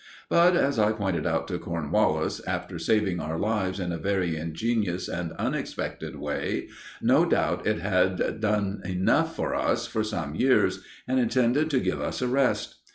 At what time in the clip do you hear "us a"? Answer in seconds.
12.01-12.27